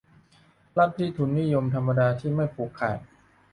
[0.77, 2.99] ลัทธิทุนนิยมธรรมดาที่ไม่ผูกขาด